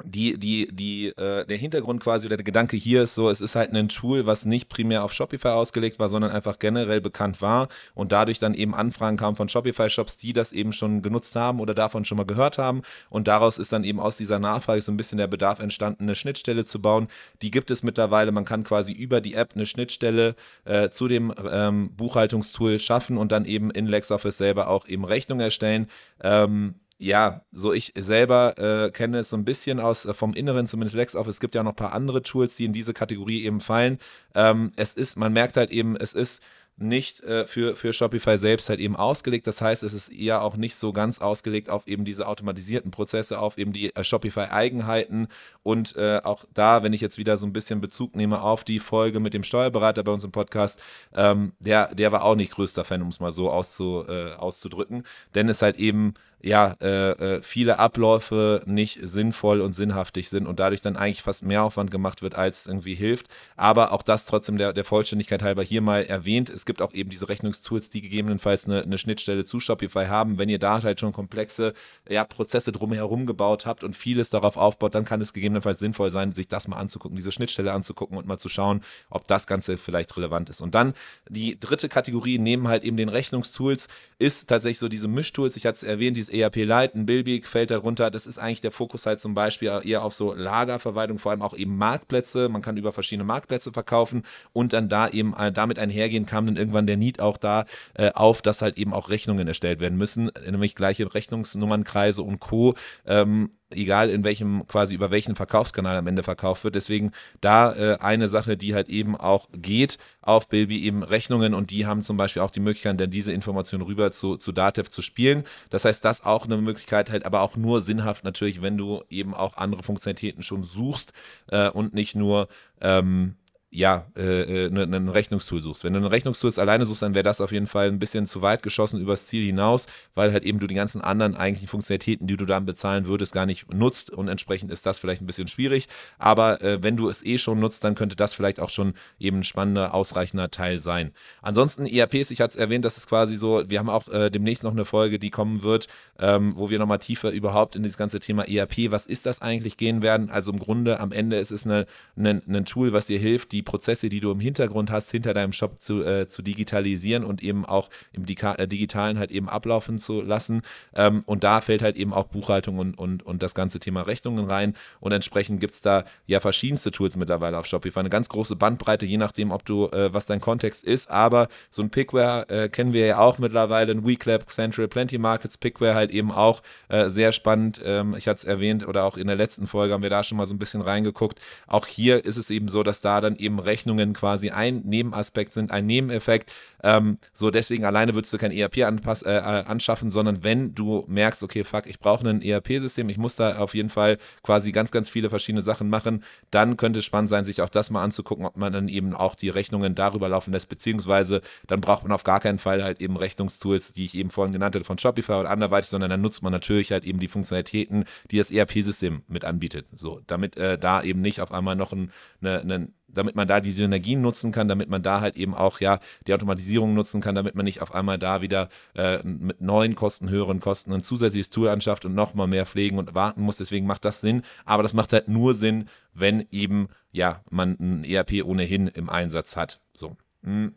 [0.05, 3.55] die, die, die, äh, der Hintergrund quasi oder der Gedanke hier ist so, es ist
[3.55, 7.67] halt ein Tool, was nicht primär auf Shopify ausgelegt war, sondern einfach generell bekannt war
[7.93, 11.74] und dadurch dann eben Anfragen kamen von Shopify-Shops, die das eben schon genutzt haben oder
[11.74, 14.98] davon schon mal gehört haben und daraus ist dann eben aus dieser Nachfrage so ein
[14.98, 17.07] bisschen der Bedarf entstanden, eine Schnittstelle zu bauen.
[17.42, 20.35] Die gibt es mittlerweile, man kann quasi über die App eine Schnittstelle
[20.66, 25.40] äh, zu dem ähm, Buchhaltungstool schaffen und dann eben in LexOffice selber auch eben Rechnung
[25.40, 25.87] erstellen.
[26.24, 30.68] Ähm, ja, so ich selber äh, kenne es so ein bisschen aus äh, vom Inneren,
[30.68, 31.33] zumindest LexOffice.
[31.33, 33.98] Es gibt ja noch ein paar andere Tools, die in diese Kategorie eben fallen.
[34.35, 36.44] Ähm, es ist, man merkt halt eben, es ist
[36.77, 39.48] nicht äh, für, für Shopify selbst halt eben ausgelegt.
[39.48, 43.40] Das heißt, es ist eher auch nicht so ganz ausgelegt auf eben diese automatisierten Prozesse,
[43.40, 45.27] auf eben die äh, Shopify-Eigenheiten.
[45.64, 48.79] Und äh, auch da, wenn ich jetzt wieder so ein bisschen Bezug nehme auf die
[48.79, 50.79] Folge mit dem Steuerberater bei uns im Podcast,
[51.16, 55.03] ähm, der, der war auch nicht größter Fan, um es mal so auszu, äh, auszudrücken.
[55.33, 60.60] Denn es halt eben ja, äh, äh, viele Abläufe nicht sinnvoll und sinnhaftig sind und
[60.60, 63.27] dadurch dann eigentlich fast mehr Aufwand gemacht wird, als irgendwie hilft.
[63.56, 66.50] Aber auch das trotzdem der, der Vollständigkeit halber hier mal erwähnt.
[66.50, 70.40] Es gibt auch eben diese Rechnungstools, die gegebenenfalls eine, eine Schnittstelle zu Shopify haben.
[70.40, 71.74] Wenn ihr da halt schon komplexe
[72.10, 76.34] ja, Prozesse drumherum gebaut habt und vieles darauf aufbaut, dann kann es gegebenenfalls sinnvoll sein,
[76.34, 80.18] sich das mal anzugucken, diese Schnittstelle anzugucken und mal zu schauen, ob das Ganze vielleicht
[80.18, 80.62] relevant ist.
[80.62, 80.94] Und dann
[81.30, 85.56] die dritte Kategorie neben halt eben den Rechnungstools ist tatsächlich so diese Mischtools.
[85.56, 88.11] Ich hatte es erwähnt, dieses ERP Lite, ein Bilbig fällt darunter.
[88.11, 91.53] Das ist eigentlich der Fokus halt zum Beispiel eher auf so Lagerverwaltung, vor allem auch
[91.53, 92.50] eben Marktplätze.
[92.50, 96.57] Man kann über verschiedene Marktplätze verkaufen und dann da eben äh, damit einhergehen kam dann
[96.57, 100.31] irgendwann der Need auch da äh, auf, dass halt eben auch Rechnungen erstellt werden müssen,
[100.46, 102.75] nämlich gleiche Rechnungsnummernkreise und Co.
[103.05, 106.75] Ähm, egal in welchem, quasi über welchen Verkaufskanal am Ende verkauft wird.
[106.75, 111.72] Deswegen da äh, eine Sache, die halt eben auch geht auf Bilby, eben Rechnungen und
[111.72, 115.01] die haben zum Beispiel auch die Möglichkeit, dann diese Information rüber zu, zu Datev zu
[115.01, 115.46] spielen.
[115.70, 119.34] Das heißt, das auch eine Möglichkeit halt, aber auch nur sinnhaft natürlich, wenn du eben
[119.34, 121.14] auch andere Funktionalitäten schon suchst
[121.48, 122.48] äh, und nicht nur
[122.81, 123.36] ähm,
[123.74, 125.86] ja, äh, ein äh, Rechnungstool suchst.
[125.86, 128.42] Wenn du ein Rechnungstool alleine suchst, dann wäre das auf jeden Fall ein bisschen zu
[128.42, 132.36] weit geschossen übers Ziel hinaus, weil halt eben du die ganzen anderen eigentlichen Funktionalitäten, die
[132.36, 135.88] du dann bezahlen würdest, gar nicht nutzt und entsprechend ist das vielleicht ein bisschen schwierig.
[136.20, 139.40] Aber äh, wenn du es eh schon nutzt, dann könnte das vielleicht auch schon eben
[139.40, 141.14] ein spannender, ausreichender Teil sein.
[141.42, 144.64] Ansonsten ERPs, ich hatte es erwähnt, das ist quasi so, wir haben auch äh, demnächst
[144.64, 145.88] noch eine Folge, die kommen wird,
[146.20, 149.77] ähm, wo wir nochmal tiefer überhaupt in dieses ganze Thema ERP, was ist das eigentlich,
[149.77, 150.29] gehen werden.
[150.29, 151.86] Also im Grunde am Ende ist es eine,
[152.18, 155.34] eine, ein Tool, was dir hilft, die die Prozesse, die du im Hintergrund hast, hinter
[155.34, 160.00] deinem Shop zu, äh, zu digitalisieren und eben auch im äh, Digitalen halt eben ablaufen
[160.00, 160.64] zu lassen.
[160.96, 164.46] Ähm, und da fällt halt eben auch Buchhaltung und, und, und das ganze Thema Rechnungen
[164.50, 164.74] rein.
[165.00, 168.00] Und entsprechend gibt es da ja verschiedenste Tools mittlerweile auf Shopify.
[168.00, 171.10] Eine ganz große Bandbreite, je nachdem, ob du, äh, was dein Kontext ist.
[171.12, 175.58] Aber so ein Pickware äh, kennen wir ja auch mittlerweile, ein WeClap, Central, Plenty Markets,
[175.58, 177.80] Pickware halt eben auch äh, sehr spannend.
[177.84, 180.38] Ähm, ich hatte es erwähnt oder auch in der letzten Folge haben wir da schon
[180.38, 181.40] mal so ein bisschen reingeguckt.
[181.68, 185.53] Auch hier ist es eben so, dass da dann eben eben Rechnungen quasi ein Nebenaspekt
[185.53, 186.51] sind, ein Nebeneffekt.
[186.83, 191.03] Ähm, so deswegen alleine würdest du kein ERP anpass, äh, äh, anschaffen, sondern wenn du
[191.07, 194.92] merkst, okay, fuck, ich brauche ein ERP-System, ich muss da auf jeden Fall quasi ganz,
[194.92, 198.46] ganz viele verschiedene Sachen machen, dann könnte es spannend sein, sich auch das mal anzugucken,
[198.46, 202.24] ob man dann eben auch die Rechnungen darüber laufen lässt, beziehungsweise dann braucht man auf
[202.24, 205.50] gar keinen Fall halt eben Rechnungstools, die ich eben vorhin genannt hatte, von Shopify oder
[205.50, 209.85] anderweitig, sondern dann nutzt man natürlich halt eben die Funktionalitäten, die das ERP-System mit anbietet.
[209.94, 212.11] So, damit äh, da eben nicht auf einmal noch ein,
[212.42, 215.80] eine, eine damit man da die Synergien nutzen kann, damit man da halt eben auch
[215.80, 219.96] ja die Automatisierung nutzen kann, damit man nicht auf einmal da wieder äh, mit neuen
[219.96, 223.58] Kosten, höheren Kosten ein zusätzliches Tool anschafft und nochmal mehr pflegen und warten muss.
[223.58, 224.44] Deswegen macht das Sinn.
[224.66, 229.56] Aber das macht halt nur Sinn, wenn eben ja man ein ERP ohnehin im Einsatz
[229.56, 229.80] hat.
[229.94, 230.18] So.
[230.44, 230.74] Hm.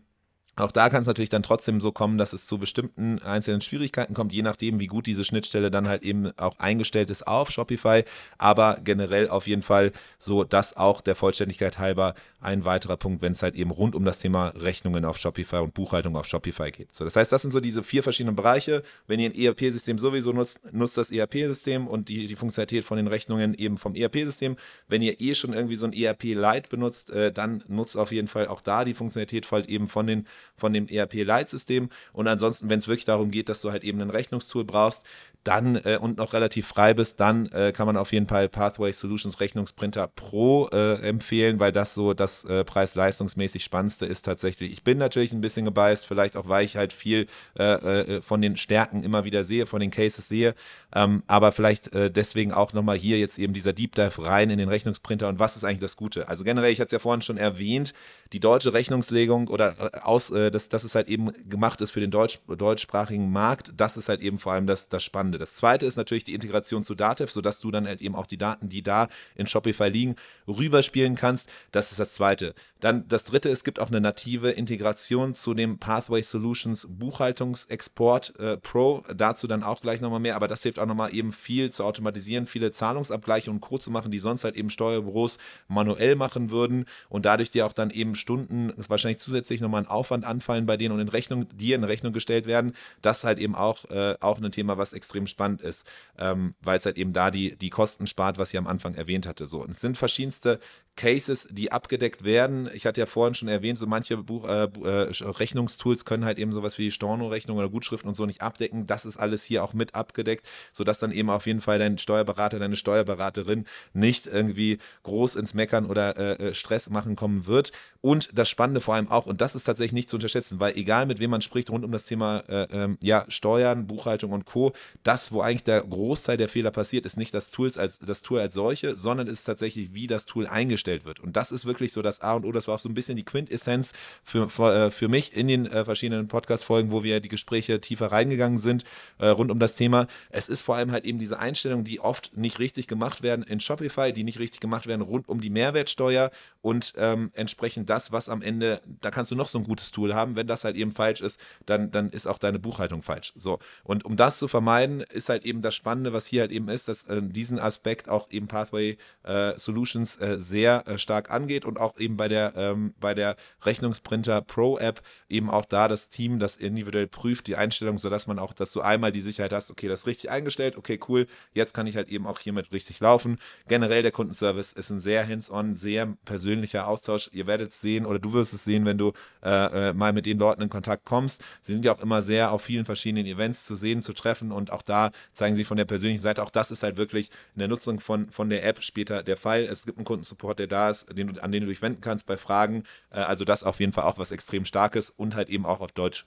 [0.56, 4.14] Auch da kann es natürlich dann trotzdem so kommen, dass es zu bestimmten einzelnen Schwierigkeiten
[4.14, 8.04] kommt, je nachdem, wie gut diese Schnittstelle dann halt eben auch eingestellt ist auf Shopify.
[8.38, 12.14] Aber generell auf jeden Fall so, dass auch der Vollständigkeit halber
[12.44, 15.74] ein weiterer Punkt, wenn es halt eben rund um das Thema Rechnungen auf Shopify und
[15.74, 16.94] Buchhaltung auf Shopify geht.
[16.94, 18.82] So, das heißt, das sind so diese vier verschiedenen Bereiche.
[19.06, 23.06] Wenn ihr ein ERP-System sowieso nutzt, nutzt das ERP-System und die, die Funktionalität von den
[23.06, 24.56] Rechnungen eben vom ERP-System.
[24.88, 28.46] Wenn ihr eh schon irgendwie so ein ERP-Lite benutzt, äh, dann nutzt auf jeden Fall
[28.48, 31.88] auch da die Funktionalität halt eben von, den, von dem ERP-Lite-System.
[32.12, 35.02] Und ansonsten, wenn es wirklich darum geht, dass du halt eben ein Rechnungstool brauchst,
[35.44, 38.92] dann äh, und noch relativ frei bist, dann äh, kann man auf jeden Fall Pathway
[38.92, 44.72] Solutions Rechnungsprinter Pro äh, empfehlen, weil das so das äh, preis-leistungsmäßig spannendste ist tatsächlich.
[44.72, 47.26] Ich bin natürlich ein bisschen gebiased, vielleicht auch, weil ich halt viel
[47.58, 50.54] äh, äh, von den Stärken immer wieder sehe, von den Cases sehe,
[50.94, 54.68] ähm, aber vielleicht deswegen auch nochmal hier jetzt eben dieser Deep Dive rein in den
[54.68, 56.28] Rechnungsprinter und was ist eigentlich das Gute?
[56.28, 57.92] Also generell, ich hatte es ja vorhin schon erwähnt,
[58.32, 62.38] die deutsche Rechnungslegung oder aus, dass, dass es halt eben gemacht ist für den deutsch,
[62.48, 65.34] deutschsprachigen Markt, das ist halt eben vor allem das, das Spannende.
[65.34, 65.38] Ende.
[65.38, 68.38] Das zweite ist natürlich die Integration zu Datev, sodass du dann halt eben auch die
[68.38, 71.48] Daten, die da in Shopify liegen, rüberspielen kannst.
[71.72, 72.54] Das ist das zweite.
[72.80, 78.56] Dann das dritte, es gibt auch eine native Integration zu dem Pathway Solutions Buchhaltungsexport äh,
[78.58, 79.02] Pro.
[79.14, 82.46] Dazu dann auch gleich nochmal mehr, aber das hilft auch nochmal eben viel zu automatisieren,
[82.46, 83.78] viele Zahlungsabgleiche und Co.
[83.78, 87.90] zu machen, die sonst halt eben Steuerbüros manuell machen würden und dadurch dir auch dann
[87.90, 91.84] eben Stunden wahrscheinlich zusätzlich nochmal einen Aufwand anfallen bei denen und in Rechnung, dir in
[91.84, 92.74] Rechnung gestellt werden.
[93.02, 95.84] Das ist halt eben auch, äh, auch ein Thema, was extrem extrem spannend ist,
[96.18, 99.26] ähm, weil es halt eben da die, die Kosten spart, was ich am Anfang erwähnt
[99.26, 99.46] hatte.
[99.46, 99.62] So.
[99.62, 100.58] Und es sind verschiedenste
[100.96, 102.70] Cases, die abgedeckt werden.
[102.72, 106.52] Ich hatte ja vorhin schon erwähnt, so manche Buch, äh, äh, Rechnungstools können halt eben
[106.52, 108.86] sowas wie Storno-Rechnung oder Gutschriften und so nicht abdecken.
[108.86, 112.58] Das ist alles hier auch mit abgedeckt, sodass dann eben auf jeden Fall dein Steuerberater,
[112.58, 117.72] deine Steuerberaterin nicht irgendwie groß ins Meckern oder äh, äh, Stress machen kommen wird.
[118.00, 121.06] Und das Spannende vor allem auch, und das ist tatsächlich nicht zu unterschätzen, weil egal
[121.06, 124.72] mit wem man spricht rund um das Thema äh, ähm, ja, Steuern, Buchhaltung und Co.,
[125.02, 128.40] das, wo eigentlich der Großteil der Fehler passiert, ist nicht das, Tools als, das Tool
[128.40, 131.20] als solche, sondern ist tatsächlich, wie das Tool eingestellt dargestellt wird.
[131.20, 132.52] Und das ist wirklich so das A und O.
[132.52, 133.92] Das war auch so ein bisschen die Quintessenz
[134.22, 138.12] für, für, äh, für mich in den äh, verschiedenen Podcast-Folgen, wo wir die Gespräche tiefer
[138.12, 138.84] reingegangen sind
[139.18, 140.06] äh, rund um das Thema.
[140.30, 143.60] Es ist vor allem halt eben diese Einstellungen, die oft nicht richtig gemacht werden in
[143.60, 146.30] Shopify, die nicht richtig gemacht werden rund um die Mehrwertsteuer
[146.62, 150.14] und ähm, entsprechend das, was am Ende, da kannst du noch so ein gutes Tool
[150.14, 150.36] haben.
[150.36, 153.32] Wenn das halt eben falsch ist, dann, dann ist auch deine Buchhaltung falsch.
[153.36, 153.58] So.
[153.82, 156.88] Und um das zu vermeiden, ist halt eben das Spannende, was hier halt eben ist,
[156.88, 161.64] dass äh, diesen Aspekt auch eben Pathway äh, Solutions äh, sehr sehr äh, stark angeht
[161.64, 166.08] und auch eben bei der, ähm, bei der Rechnungsprinter Pro App eben auch da das
[166.08, 169.70] Team das individuell prüft, die Einstellung, sodass man auch, dass du einmal die Sicherheit hast,
[169.70, 173.00] okay, das ist richtig eingestellt, okay, cool, jetzt kann ich halt eben auch hiermit richtig
[173.00, 173.36] laufen.
[173.68, 177.30] Generell der Kundenservice ist ein sehr hands-on, sehr persönlicher Austausch.
[177.32, 180.26] Ihr werdet es sehen oder du wirst es sehen, wenn du äh, äh, mal mit
[180.26, 181.42] den Leuten in Kontakt kommst.
[181.62, 184.70] Sie sind ja auch immer sehr auf vielen verschiedenen Events zu sehen, zu treffen und
[184.72, 187.68] auch da zeigen sie von der persönlichen Seite, auch das ist halt wirklich in der
[187.68, 189.64] Nutzung von, von der App später der Fall.
[189.64, 192.36] Es gibt einen Kundensupport, der da ist, den an den du dich wenden kannst bei
[192.36, 192.84] Fragen.
[193.10, 195.92] Äh, also das auf jeden Fall auch was extrem Starkes und halt eben auch auf
[195.92, 196.26] Deutsch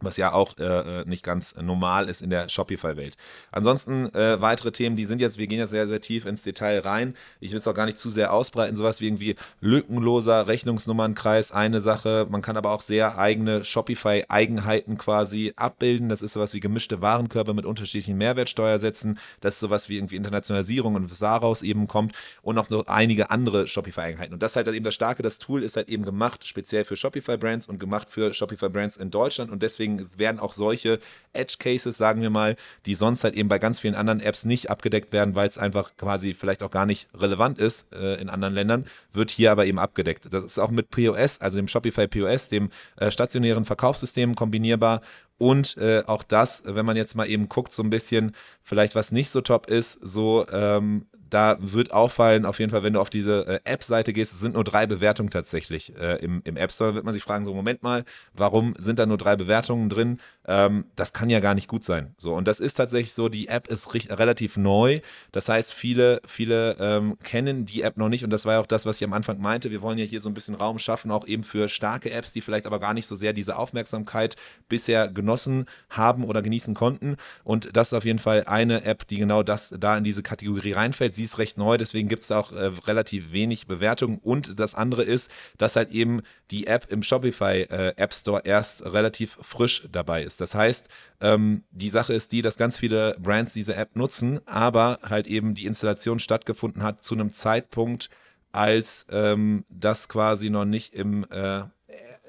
[0.00, 3.16] was ja auch äh, äh, nicht ganz normal ist in der Shopify-Welt.
[3.50, 6.80] Ansonsten äh, weitere Themen, die sind jetzt, wir gehen jetzt sehr, sehr tief ins Detail
[6.80, 7.14] rein.
[7.40, 11.80] Ich will es auch gar nicht zu sehr ausbreiten, sowas wie irgendwie lückenloser Rechnungsnummernkreis, eine
[11.80, 12.26] Sache.
[12.28, 16.10] Man kann aber auch sehr eigene Shopify-Eigenheiten quasi abbilden.
[16.10, 19.18] Das ist sowas wie gemischte Warenkörper mit unterschiedlichen Mehrwertsteuersätzen.
[19.40, 23.30] Das ist sowas wie irgendwie Internationalisierung und was daraus eben kommt und auch noch einige
[23.30, 24.34] andere Shopify-Eigenheiten.
[24.34, 26.96] Und das ist halt eben das Starke, das Tool ist halt eben gemacht, speziell für
[26.96, 30.98] Shopify-Brands und gemacht für Shopify-Brands in Deutschland und deswegen deswegen werden auch solche
[31.32, 34.70] Edge Cases, sagen wir mal, die sonst halt eben bei ganz vielen anderen Apps nicht
[34.70, 38.54] abgedeckt werden, weil es einfach quasi vielleicht auch gar nicht relevant ist äh, in anderen
[38.54, 40.32] Ländern, wird hier aber eben abgedeckt.
[40.32, 45.02] Das ist auch mit POS, also dem Shopify POS, dem äh, stationären Verkaufssystem kombinierbar
[45.38, 49.12] und äh, auch das, wenn man jetzt mal eben guckt, so ein bisschen, vielleicht was
[49.12, 53.10] nicht so top ist, so ähm, da wird auffallen, auf jeden Fall, wenn du auf
[53.10, 56.94] diese äh, App-Seite gehst, es sind nur drei Bewertungen tatsächlich äh, im, im App Store.
[56.94, 60.20] wird man sich fragen, so Moment mal, warum sind da nur drei Bewertungen drin?
[60.46, 62.14] Ähm, das kann ja gar nicht gut sein.
[62.18, 65.00] So, und das ist tatsächlich so, die App ist relativ neu.
[65.32, 68.66] Das heißt, viele, viele ähm, kennen die App noch nicht und das war ja auch
[68.66, 69.70] das, was ich am Anfang meinte.
[69.70, 72.40] Wir wollen ja hier so ein bisschen Raum schaffen, auch eben für starke Apps, die
[72.40, 74.36] vielleicht aber gar nicht so sehr diese Aufmerksamkeit
[74.68, 77.16] bisher genossen haben oder genießen konnten.
[77.42, 80.72] Und das ist auf jeden Fall eine App, die genau das da in diese Kategorie
[80.72, 84.18] reinfällt sie ist recht neu, deswegen gibt es da auch äh, relativ wenig Bewertungen.
[84.22, 88.84] Und das andere ist, dass halt eben die App im Shopify äh, App Store erst
[88.84, 90.35] relativ frisch dabei ist.
[90.36, 90.88] Das heißt,
[91.20, 95.54] ähm, die Sache ist die, dass ganz viele Brands diese App nutzen, aber halt eben
[95.54, 98.10] die Installation stattgefunden hat zu einem Zeitpunkt,
[98.52, 101.64] als ähm, das quasi noch nicht im äh,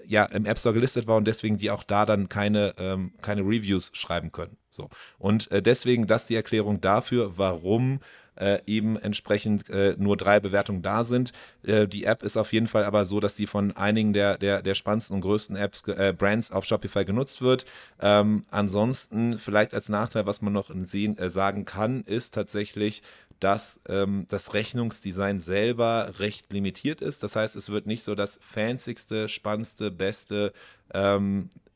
[0.07, 3.41] ja, im App Store gelistet war und deswegen die auch da dann keine, ähm, keine
[3.41, 4.57] Reviews schreiben können.
[4.69, 4.89] So.
[5.17, 7.99] Und äh, deswegen das die Erklärung dafür, warum
[8.39, 11.31] äh, eben entsprechend äh, nur drei Bewertungen da sind.
[11.63, 14.61] Äh, die App ist auf jeden Fall aber so, dass sie von einigen der, der,
[14.61, 17.65] der spannendsten und größten Apps, äh, Brands auf Shopify genutzt wird.
[18.01, 23.01] Ähm, ansonsten vielleicht als Nachteil, was man noch sehen, äh, sagen kann, ist tatsächlich,
[23.39, 27.23] dass ähm, das Rechnungsdesign selber recht limitiert ist.
[27.23, 30.53] Das heißt, es wird nicht so das fancyste, spannendste, beste
[30.93, 31.66] ähm, äh,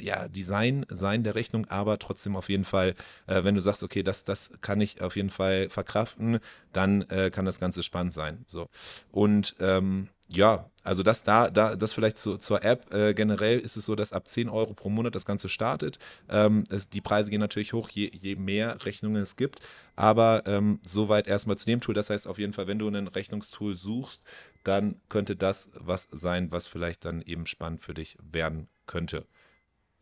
[0.00, 2.94] ja, Design sein der Rechnung, aber trotzdem auf jeden Fall,
[3.26, 6.40] äh, wenn du sagst, okay, das, das kann ich auf jeden Fall verkraften,
[6.72, 8.44] dann äh, kann das Ganze spannend sein.
[8.46, 8.68] So.
[9.10, 12.92] Und ähm, ja, also das da, da das vielleicht zu, zur App.
[12.92, 15.98] Äh, generell ist es so, dass ab 10 Euro pro Monat das Ganze startet.
[16.28, 19.60] Ähm, es, die Preise gehen natürlich hoch, je, je mehr Rechnungen es gibt.
[19.96, 21.94] Aber ähm, soweit erstmal zu dem Tool.
[21.94, 24.22] Das heißt auf jeden Fall, wenn du ein Rechnungstool suchst,
[24.64, 29.26] dann könnte das was sein, was vielleicht dann eben spannend für dich werden könnte.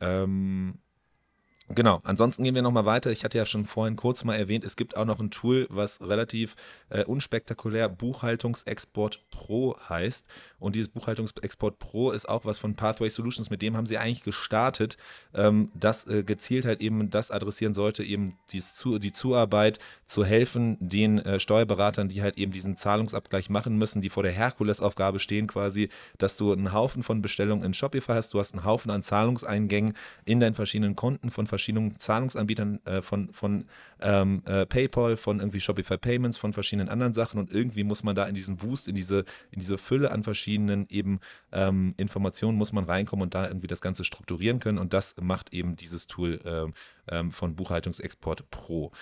[0.00, 0.78] Ähm,
[1.68, 3.10] Genau, ansonsten gehen wir nochmal weiter.
[3.10, 6.00] Ich hatte ja schon vorhin kurz mal erwähnt, es gibt auch noch ein Tool, was
[6.00, 6.54] relativ
[6.90, 10.24] äh, unspektakulär Buchhaltungsexport Pro heißt.
[10.60, 14.22] Und dieses Buchhaltungsexport Pro ist auch was von Pathway Solutions, mit dem haben sie eigentlich
[14.22, 14.96] gestartet,
[15.34, 20.24] ähm, das äh, gezielt halt eben das adressieren sollte, eben dies zu, die Zuarbeit zu
[20.24, 25.18] helfen den äh, Steuerberatern, die halt eben diesen Zahlungsabgleich machen müssen, die vor der Herkulesaufgabe
[25.18, 28.92] stehen quasi, dass du einen Haufen von Bestellungen in Shopify hast, du hast einen Haufen
[28.92, 33.64] an Zahlungseingängen in deinen verschiedenen Konten von verschiedenen verschiedenen Zahlungsanbietern äh, von, von
[34.00, 38.14] ähm, äh, PayPal, von irgendwie Shopify Payments, von verschiedenen anderen Sachen und irgendwie muss man
[38.14, 41.20] da in diesen Boost, in diese, in diese Fülle an verschiedenen eben
[41.52, 45.52] ähm, Informationen muss man reinkommen und da irgendwie das Ganze strukturieren können und das macht
[45.52, 46.74] eben dieses Tool ähm,
[47.08, 48.92] ähm von Buchhaltungsexport Pro.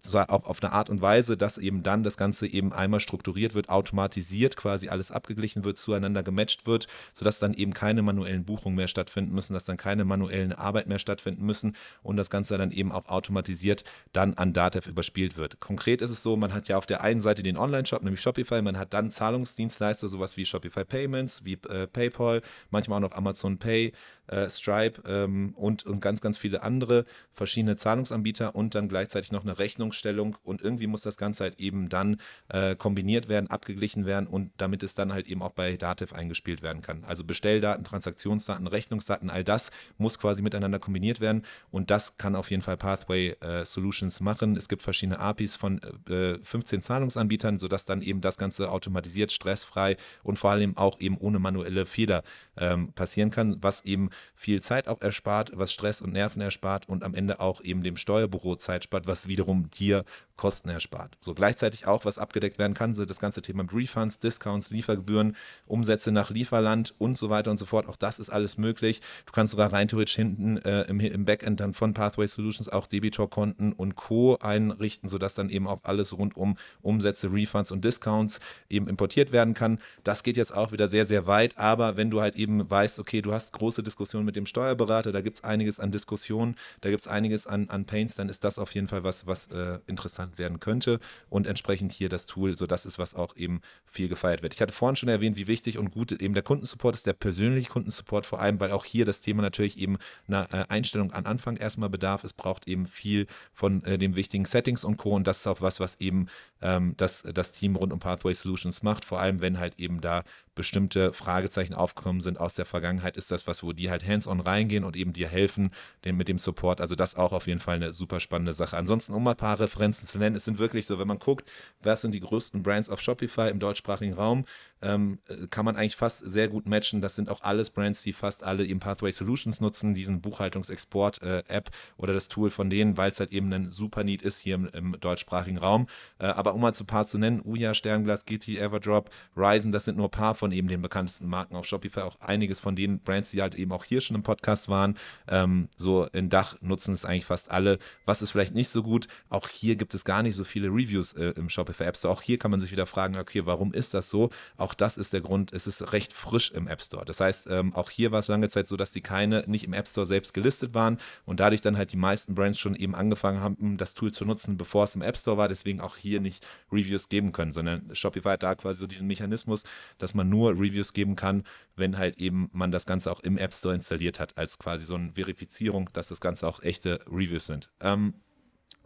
[0.00, 3.54] Zwar auch auf eine Art und Weise, dass eben dann das Ganze eben einmal strukturiert
[3.54, 8.76] wird, automatisiert quasi alles abgeglichen wird, zueinander gematcht wird, sodass dann eben keine manuellen Buchungen
[8.76, 12.70] mehr stattfinden müssen, dass dann keine manuellen Arbeit mehr stattfinden müssen und das Ganze dann
[12.70, 15.60] eben auch automatisiert dann an Datev überspielt wird.
[15.60, 18.62] Konkret ist es so, man hat ja auf der einen Seite den Online-Shop, nämlich Shopify,
[18.62, 23.58] man hat dann Zahlungsdienstleister, sowas wie Shopify Payments, wie äh, PayPal, manchmal auch noch Amazon
[23.58, 23.92] Pay,
[24.28, 29.42] äh, Stripe ähm, und, und ganz, ganz viele andere verschiedene Zahlungsanbieter und dann gleichzeitig noch
[29.42, 34.26] eine Rechnungsstellung und irgendwie muss das Ganze halt eben dann äh, kombiniert werden, abgeglichen werden
[34.26, 37.04] und damit es dann halt eben auch bei Dativ eingespielt werden kann.
[37.04, 42.50] Also Bestelldaten, Transaktionsdaten, Rechnungsdaten, all das muss quasi miteinander kombiniert werden und das kann auf
[42.50, 44.56] jeden Fall Pathway äh, Solutions machen.
[44.56, 49.96] Es gibt verschiedene APIs von äh, 15 Zahlungsanbietern, sodass dann eben das Ganze automatisiert, stressfrei
[50.22, 52.22] und vor allem auch eben ohne manuelle Fehler
[52.56, 57.04] ähm, passieren kann, was eben viel Zeit auch erspart, was Stress und Nerven erspart und
[57.04, 60.04] am Ende auch eben dem Steuerbüro Zeit spart, was wiederum dir
[60.38, 61.18] Kosten erspart.
[61.20, 66.12] So gleichzeitig auch, was abgedeckt werden kann, sind das ganze Thema Refunds, Discounts, Liefergebühren, Umsätze
[66.12, 67.88] nach Lieferland und so weiter und so fort.
[67.88, 69.00] Auch das ist alles möglich.
[69.26, 72.86] Du kannst sogar rein theoretisch hinten äh, im, im, Backend dann von Pathway Solutions auch
[72.86, 74.38] Debitor-Konten und Co.
[74.38, 78.38] einrichten, sodass dann eben auch alles rund um Umsätze, Refunds und Discounts
[78.70, 79.80] eben importiert werden kann.
[80.04, 83.22] Das geht jetzt auch wieder sehr, sehr weit, aber wenn du halt eben weißt, okay,
[83.22, 87.00] du hast große Diskussionen mit dem Steuerberater, da gibt es einiges an Diskussionen, da gibt
[87.00, 90.27] es einiges an, an Pains, dann ist das auf jeden Fall was, was äh, interessant
[90.28, 94.08] genannt werden könnte und entsprechend hier das Tool, so das ist, was auch eben viel
[94.08, 94.54] gefeiert wird.
[94.54, 97.70] Ich hatte vorhin schon erwähnt, wie wichtig und gut eben der Kundensupport ist, der persönliche
[97.70, 101.56] Kundensupport, vor allem, weil auch hier das Thema natürlich eben einer äh, Einstellung an Anfang
[101.56, 102.24] erstmal bedarf.
[102.24, 105.14] Es braucht eben viel von äh, den wichtigen Settings und Co.
[105.14, 106.26] Und das ist auch was, was eben
[106.60, 110.24] ähm, das, das Team rund um Pathway Solutions macht, vor allem wenn halt eben da
[110.58, 114.84] bestimmte Fragezeichen aufgekommen sind aus der Vergangenheit, ist das was, wo die halt hands-on reingehen
[114.84, 115.70] und eben dir helfen
[116.04, 116.80] den, mit dem Support.
[116.80, 118.76] Also das auch auf jeden Fall eine super spannende Sache.
[118.76, 121.48] Ansonsten, um mal ein paar Referenzen zu nennen, es sind wirklich so, wenn man guckt,
[121.80, 124.44] was sind die größten Brands auf Shopify im deutschsprachigen Raum,
[124.82, 125.18] ähm,
[125.50, 127.00] kann man eigentlich fast sehr gut matchen.
[127.00, 131.70] Das sind auch alles Brands, die fast alle eben Pathway Solutions nutzen, diesen Buchhaltungsexport-App äh,
[131.96, 134.66] oder das Tool von denen, weil es halt eben ein super Need ist hier im,
[134.66, 135.86] im deutschsprachigen Raum.
[136.18, 139.84] Äh, aber um mal zu ein paar zu nennen, Uya, Sternglas, GT, Everdrop, Ryzen, das
[139.84, 142.02] sind nur ein paar von eben den bekanntesten Marken auf Shopify.
[142.02, 144.96] Auch einiges von den Brands, die halt eben auch hier schon im Podcast waren.
[145.26, 147.78] Ähm, so in Dach nutzen es eigentlich fast alle.
[148.04, 149.08] Was ist vielleicht nicht so gut?
[149.28, 152.14] Auch hier gibt es gar nicht so viele Reviews äh, im Shopify App Store.
[152.14, 154.30] Auch hier kann man sich wieder fragen, okay, warum ist das so?
[154.56, 157.06] Auch auch das ist der Grund, es ist recht frisch im App Store.
[157.06, 159.72] Das heißt, ähm, auch hier war es lange Zeit so, dass die keine nicht im
[159.72, 163.40] App Store selbst gelistet waren und dadurch dann halt die meisten Brands schon eben angefangen
[163.40, 166.46] haben, das Tool zu nutzen, bevor es im App Store war, deswegen auch hier nicht
[166.70, 169.64] Reviews geben können, sondern Shopify hat da quasi so diesen Mechanismus,
[169.96, 171.44] dass man nur Reviews geben kann,
[171.76, 174.94] wenn halt eben man das Ganze auch im App Store installiert hat, als quasi so
[174.94, 177.70] eine Verifizierung, dass das Ganze auch echte Reviews sind.
[177.80, 178.14] Ähm,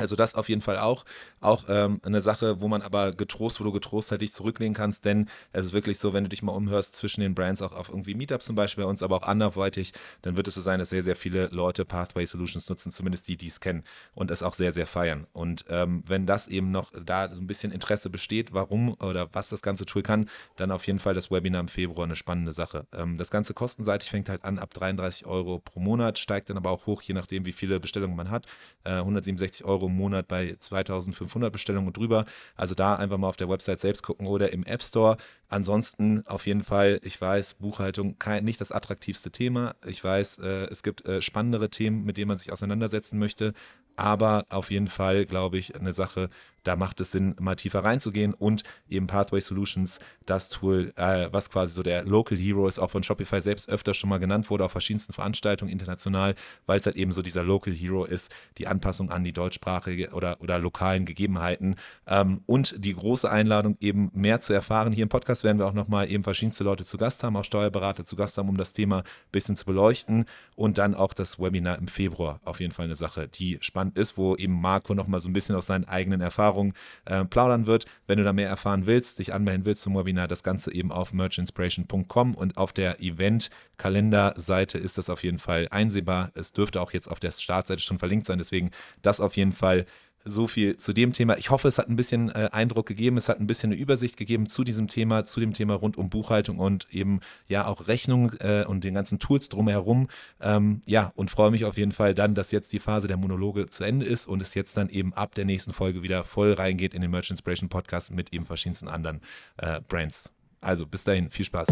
[0.02, 1.04] also das auf jeden Fall auch.
[1.40, 5.04] Auch ähm, eine Sache, wo man aber getrost, wo du getrost halt dich zurücklehnen kannst,
[5.04, 7.88] denn es ist wirklich so, wenn du dich mal umhörst zwischen den Brands, auch auf
[7.88, 10.90] irgendwie Meetups zum Beispiel bei uns, aber auch anderweitig, dann wird es so sein, dass
[10.90, 13.82] sehr, sehr viele Leute Pathway Solutions nutzen, zumindest die, die es kennen
[14.14, 15.26] und es auch sehr, sehr feiern.
[15.32, 19.48] Und ähm, wenn das eben noch da so ein bisschen Interesse besteht, warum oder was
[19.48, 22.86] das ganze Tool kann, dann auf jeden Fall das Webinar im Februar eine spannende Sache.
[22.92, 26.70] Ähm, das Ganze kostenseitig fängt halt an ab 33 Euro pro Monat, steigt dann aber
[26.70, 28.46] auch hoch, je nachdem, wie viele Bestellungen man hat.
[28.84, 32.24] Äh, 167 Euro Monat bei 2500 Bestellungen und drüber.
[32.56, 35.16] Also da einfach mal auf der Website selbst gucken oder im App Store.
[35.48, 39.74] Ansonsten auf jeden Fall, ich weiß, Buchhaltung kein, nicht das attraktivste Thema.
[39.86, 43.52] Ich weiß, äh, es gibt äh, spannendere Themen, mit denen man sich auseinandersetzen möchte.
[43.96, 46.30] Aber auf jeden Fall, glaube ich, eine Sache,
[46.62, 51.50] da macht es Sinn, mal tiefer reinzugehen und eben Pathway Solutions, das Tool, äh, was
[51.50, 54.64] quasi so der Local Hero ist, auch von Shopify selbst öfter schon mal genannt wurde,
[54.64, 56.34] auf verschiedensten Veranstaltungen international,
[56.66, 60.40] weil es halt eben so dieser Local Hero ist, die Anpassung an die deutschsprachige oder,
[60.40, 61.76] oder lokalen Gegebenheiten.
[62.06, 64.92] Ähm, und die große Einladung, eben mehr zu erfahren.
[64.92, 68.04] Hier im Podcast werden wir auch nochmal eben verschiedenste Leute zu Gast haben, auch Steuerberater
[68.04, 70.26] zu Gast haben, um das Thema ein bisschen zu beleuchten.
[70.54, 72.40] Und dann auch das Webinar im Februar.
[72.44, 75.56] Auf jeden Fall eine Sache, die spannend ist, wo eben Marco nochmal so ein bisschen
[75.56, 76.74] aus seinen eigenen Erfahrungen Erfahrungen
[77.06, 77.86] äh, plaudern wird.
[78.06, 81.12] Wenn du da mehr erfahren willst, dich anmelden willst zum Webinar, das Ganze eben auf
[81.12, 86.30] merchinspiration.com und auf der Event-Kalenderseite ist das auf jeden Fall einsehbar.
[86.34, 89.86] Es dürfte auch jetzt auf der Startseite schon verlinkt sein, deswegen das auf jeden Fall
[90.24, 91.36] so viel zu dem Thema.
[91.36, 94.16] Ich hoffe, es hat ein bisschen äh, Eindruck gegeben, es hat ein bisschen eine Übersicht
[94.16, 98.32] gegeben zu diesem Thema, zu dem Thema rund um Buchhaltung und eben ja auch Rechnung
[98.40, 100.08] äh, und den ganzen Tools drumherum.
[100.40, 103.66] Ähm, ja, und freue mich auf jeden Fall dann, dass jetzt die Phase der Monologe
[103.66, 106.94] zu Ende ist und es jetzt dann eben ab der nächsten Folge wieder voll reingeht
[106.94, 109.20] in den Merch Inspiration Podcast mit eben verschiedensten anderen
[109.56, 110.32] äh, Brands.
[110.60, 111.68] Also bis dahin, viel Spaß.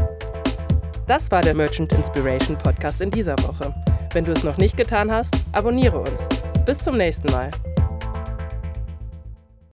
[1.06, 3.74] Das war der Merchant Inspiration Podcast in dieser Woche.
[4.12, 6.28] Wenn du es noch nicht getan hast, abonniere uns.
[6.64, 7.50] Bis zum nächsten Mal.